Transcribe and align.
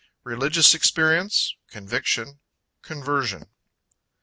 Religious 0.23 0.73
Experience 0.73 1.53
Conviction 1.69 2.39
Conversion. 2.81 3.51